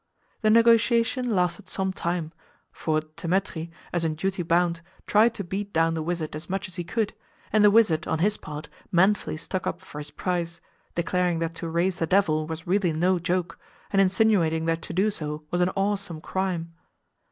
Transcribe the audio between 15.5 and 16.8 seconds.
was an awesome crime.